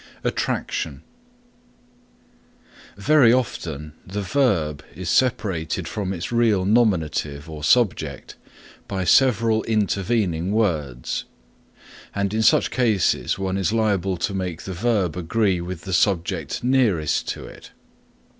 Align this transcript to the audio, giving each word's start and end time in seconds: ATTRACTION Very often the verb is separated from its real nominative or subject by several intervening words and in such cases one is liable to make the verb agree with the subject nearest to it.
ATTRACTION 0.23 1.03
Very 2.97 3.31
often 3.31 3.93
the 4.03 4.23
verb 4.23 4.83
is 4.95 5.11
separated 5.11 5.87
from 5.87 6.11
its 6.11 6.31
real 6.31 6.65
nominative 6.65 7.47
or 7.47 7.63
subject 7.63 8.35
by 8.87 9.03
several 9.03 9.61
intervening 9.65 10.51
words 10.53 11.25
and 12.15 12.33
in 12.33 12.41
such 12.41 12.71
cases 12.71 13.37
one 13.37 13.59
is 13.59 13.71
liable 13.71 14.17
to 14.17 14.33
make 14.33 14.63
the 14.63 14.73
verb 14.73 15.15
agree 15.15 15.61
with 15.61 15.81
the 15.81 15.93
subject 15.93 16.63
nearest 16.63 17.27
to 17.27 17.45
it. 17.45 17.69